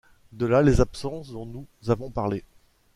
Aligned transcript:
De 0.31 0.47
là 0.47 0.63
les 0.63 0.81
absences 0.81 1.31
dont 1.31 1.45
nous 1.45 1.67
avons 1.89 2.09
parlé. 2.09 2.43